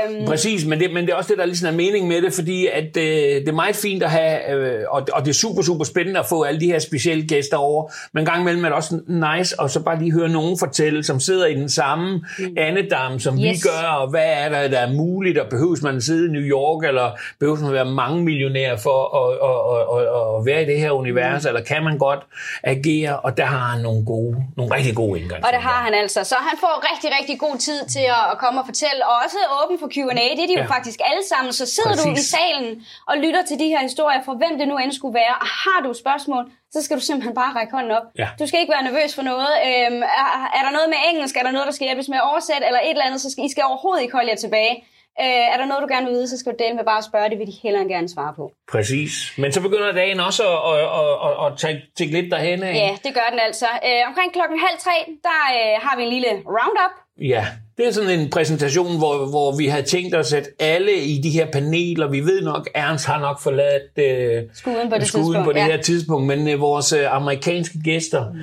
[0.09, 2.33] Øhm, Præcis, men det, men det er også det, der ligesom er mening med det,
[2.33, 5.63] fordi at, øh, det er meget fint at have, øh, og, og det er super,
[5.63, 8.69] super spændende at få alle de her specielle gæster over, men en gang imellem er
[8.69, 12.25] det også nice at så bare lige høre nogen fortælle, som sidder i den samme
[12.39, 12.55] mm.
[12.57, 13.43] andedam, som yes.
[13.43, 16.31] vi gør, og hvad er der, der er muligt, og behøves man at sidde i
[16.31, 20.47] New York, eller behøves man at være mange millionærer for at, at, at, at, at
[20.47, 21.49] være i det her univers, mm.
[21.49, 22.21] eller kan man godt
[22.63, 25.47] agere, og der har han nogle gode, nogle rigtig gode indgange.
[25.47, 26.25] Og det har han altså.
[26.25, 29.01] Så han får rigtig, rigtig god tid til at, at komme og fortælle.
[29.09, 30.27] Og også åben for Q&A.
[30.37, 30.75] Det er de jo Ja.
[30.77, 31.53] faktisk alle sammen.
[31.61, 32.35] Så sidder du i Præcis.
[32.37, 32.69] salen
[33.11, 35.35] og lytter til de her historier, for hvem det nu end skulle være.
[35.43, 38.07] Og har du spørgsmål, så skal du simpelthen bare række hånden op.
[38.23, 38.29] Ja.
[38.41, 39.51] Du skal ikke være nervøs for noget.
[39.67, 41.35] Øhm, er, er der noget med engelsk?
[41.37, 42.65] Er der noget, der skal hjælpes med at oversætte?
[42.69, 44.75] Eller et eller andet, så skal I skal overhovedet ikke holde jer tilbage.
[45.21, 47.05] Øh, er der noget, du gerne vil vide, så skal du dele med bare at
[47.05, 47.31] spørge.
[47.31, 48.45] Det vil de heller gerne svare på.
[48.73, 49.13] Præcis.
[49.39, 52.75] Men så begynder dagen også at, at, at, at, at tage, tage lidt derhen af.
[52.75, 53.67] Ja, det gør den altså.
[53.89, 54.97] Øh, omkring klokken halv tre,
[55.29, 56.95] der øh, har vi en lille roundup.
[57.35, 61.21] Ja, det er sådan en præsentation, hvor, hvor vi har tænkt os, at alle i
[61.23, 65.27] de her paneler, vi ved nok, Ernst har nok forladt øh, Skuden på det skuden
[65.27, 65.67] tidspunkt, på det ja.
[65.67, 68.39] her tidspunkt, men øh, vores øh, amerikanske gæster, mm.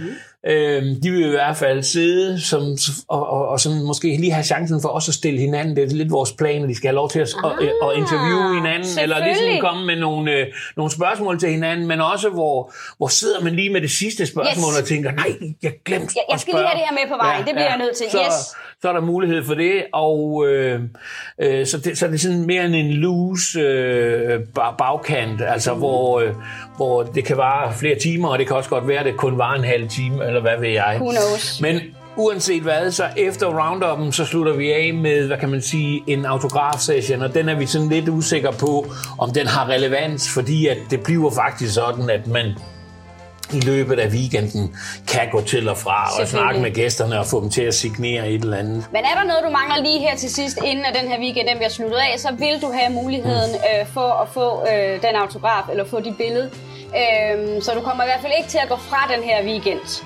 [0.47, 2.61] Øh, de vil i hvert fald sidde som,
[3.07, 5.75] og, og, og sådan måske lige have chancen for også at stille hinanden.
[5.75, 7.97] Det er lidt vores plan, at de skal have lov til at, ah, at, at
[7.97, 10.47] interviewe hinanden, eller ligesom komme med nogle, øh,
[10.77, 14.71] nogle spørgsmål til hinanden, men også hvor, hvor sidder man lige med det sidste spørgsmål
[14.73, 14.81] Yes.
[14.81, 15.31] og tænker, nej,
[15.63, 17.45] jeg glemte Jeg, jeg skal lige have det her med på vejen.
[17.45, 18.05] det bliver jeg nødt til.
[18.11, 18.33] Så, Yes.
[18.81, 20.79] så er der mulighed for det, og øh,
[21.41, 25.73] øh, så, det, så er det sådan mere end en loose øh, ba- bagkant, altså
[25.73, 25.79] Mm.
[25.79, 26.33] hvor, øh,
[26.77, 29.37] hvor det kan vare flere timer, og det kan også godt være, at det kun
[29.37, 30.97] var en halv time, eller hvad ved jeg.
[30.99, 31.61] Who knows?
[31.61, 31.81] Men
[32.15, 36.25] uanset hvad, så efter roundupen, så slutter vi af med, hvad kan man sige, en
[36.25, 38.85] autograf-session, og den er vi sådan lidt usikre på,
[39.17, 42.45] om den har relevans, fordi at det bliver faktisk sådan, at man
[43.53, 44.75] i løbet af weekenden
[45.07, 48.29] kan gå til og fra og snakke med gæsterne og få dem til at signere
[48.29, 48.85] et eller andet.
[48.91, 51.47] Men er der noget, du mangler lige her til sidst, inden at den her weekend
[51.47, 55.15] den bliver sluttet af, så vil du have muligheden øh, for at få øh, den
[55.23, 56.49] autograf, eller få dit billede.
[56.99, 60.03] Øh, så du kommer i hvert fald ikke til at gå fra den her weekend.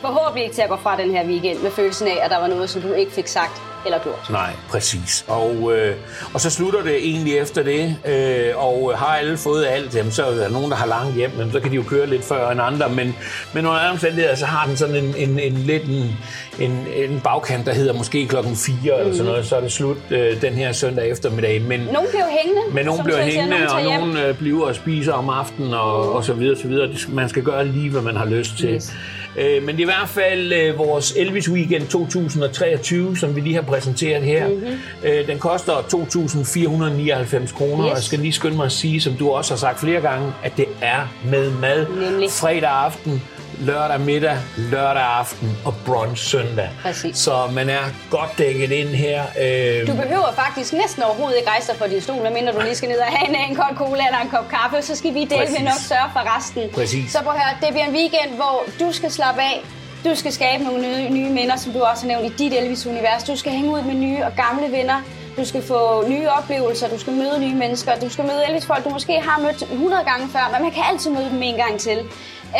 [0.00, 2.46] Forhåbentlig ikke til at gå fra den her weekend med følelsen af, at der var
[2.46, 4.30] noget, som du ikke fik sagt eller gjort.
[4.30, 5.24] Nej, præcis.
[5.28, 5.96] Og, øh,
[6.34, 10.24] og så slutter det egentlig efter det, øh, og har alle fået alt, jamen, så
[10.24, 12.50] er der nogen, der har langt hjem, men så kan de jo køre lidt før
[12.50, 13.16] end andre, men,
[13.54, 16.16] men under andre omstændigheder, så har den sådan en, en, en lidt en,
[16.60, 19.00] en, en bagkant, der hedder måske klokken 4 mm.
[19.00, 21.62] eller sådan noget, så er det slut øh, den her søndag eftermiddag.
[21.62, 22.62] Men, Nogle bliver hængende.
[22.72, 26.12] men nogen bliver Tøj siger, hængende, og nogen øh, bliver og spiser om aftenen, og,
[26.12, 26.88] og så videre, så videre.
[27.08, 28.74] Man skal gøre lige, hvad man har lyst til.
[28.74, 28.92] Yes.
[29.38, 33.54] Øh, men det er i hvert fald øh, vores Elvis Weekend 2023, som vi lige
[33.54, 34.48] har præsenteret her.
[34.48, 34.78] Mm-hmm.
[35.04, 37.90] Øh, den koster 2.499 kroner, Yes.
[37.90, 40.32] og jeg skal lige skynde mig at sige, som du også har sagt flere gange,
[40.42, 41.86] at det er med mad.
[42.10, 42.30] Nemlig.
[42.30, 43.22] Fredag aften,
[43.60, 46.68] lørdag middag, lørdag aften og brunch søndag.
[46.82, 47.18] Præcis.
[47.18, 49.22] Så man er godt dækket ind her.
[49.40, 52.74] Øh, Du behøver faktisk næsten overhovedet ikke rejse dig fra din stol, medmindre du lige
[52.74, 55.24] skal ned og have en, en kold cola eller en kop kaffe, så skal vi
[55.24, 56.62] dele med nok sørge for resten.
[56.74, 57.12] Præcis.
[57.12, 59.60] Så prøv at høre, det bliver en weekend, hvor du skal slappe af,
[60.04, 63.22] du skal skabe nogle nye, nye minder, som du også har nævnt i dit Elvis-univers.
[63.24, 65.02] Du skal hænge ud med nye og gamle venner.
[65.36, 68.90] Du skal få nye oplevelser, du skal møde nye mennesker, du skal møde Elvis-folk, du
[68.90, 71.98] måske har mødt 100 gange før, men man kan altid møde dem en gang til.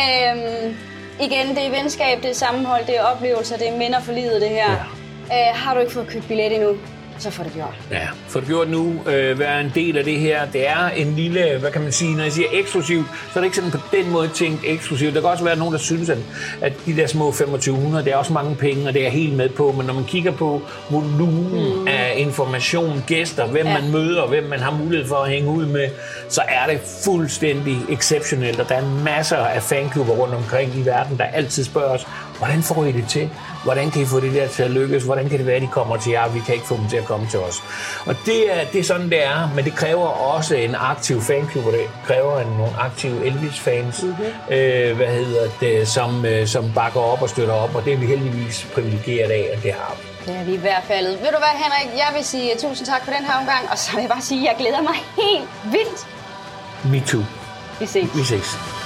[0.03, 0.77] Øhm,
[1.23, 4.41] igen, det er venskab, det er sammenhold, det er oplevelser, det er minder for livet,
[4.41, 4.71] det her.
[5.31, 5.51] Ja.
[5.51, 6.77] Øh, har du ikke fået købt billet endnu?
[7.21, 7.75] Så får det gjort.
[7.91, 8.95] Ja, få det gjort nu.
[9.07, 10.51] Øh, være en del af det her.
[10.51, 13.45] Det er en lille, hvad kan man sige, når jeg siger eksklusivt, så er det
[13.45, 15.15] ikke sådan på den måde tænkt eksklusivt.
[15.15, 16.19] Der kan også være nogen, der synes, at,
[16.61, 19.37] at de der små 2500, det er også mange penge, og det er jeg helt
[19.37, 19.73] med på.
[19.73, 21.89] Men når man kigger på volumen mm.
[21.89, 23.81] af information, gæster, hvem ja.
[23.81, 25.89] man møder, hvem man har mulighed for at hænge ud med,
[26.29, 28.61] så er det fuldstændig exceptionelt.
[28.61, 32.07] Og der er masser af fanklubber rundt omkring i verden, der altid spørger os,
[32.41, 33.31] hvordan får I det til?
[33.65, 35.03] Hvordan kan I få det der til at lykkes?
[35.05, 36.29] Hvordan kan det være, at de kommer til jer?
[36.29, 37.63] Vi kan ikke få dem til at komme til os.
[38.07, 39.51] Og det er, det er sådan, det er.
[39.55, 44.55] Men det kræver også en aktiv fanklub, og det kræver en, nogle aktive Elvis-fans, mm-hmm.
[44.55, 47.75] øh, hvad hedder det, som, øh, som bakker op og støtter op.
[47.75, 50.33] Og det er vi heldigvis privilegeret af, at det har vi.
[50.33, 51.07] Det er vi i hvert fald.
[51.07, 51.99] Ved du hvad, Henrik?
[51.99, 54.41] Jeg vil sige tusind tak for den her omgang, og så vil jeg bare sige,
[54.41, 56.07] at jeg glæder mig helt vildt.
[56.85, 57.23] Me too.
[57.81, 58.17] Vi ses.
[58.17, 58.80] Vi ses.